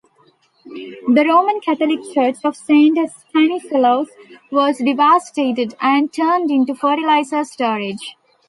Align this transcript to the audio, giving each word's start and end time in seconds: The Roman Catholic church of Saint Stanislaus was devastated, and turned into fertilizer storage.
The 1.13 1.25
Roman 1.29 1.59
Catholic 1.59 1.99
church 2.11 2.37
of 2.43 2.55
Saint 2.55 2.97
Stanislaus 3.11 4.09
was 4.49 4.79
devastated, 4.79 5.75
and 5.79 6.11
turned 6.11 6.49
into 6.49 6.73
fertilizer 6.73 7.43
storage. 7.43 8.17